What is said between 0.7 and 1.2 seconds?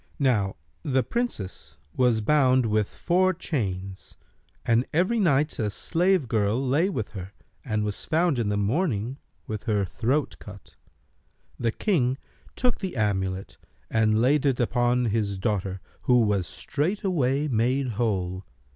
the